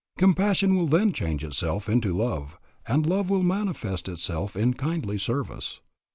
[0.17, 2.57] Compassion will then change itself into love,
[2.87, 5.79] and love will manifest itself in kindly service.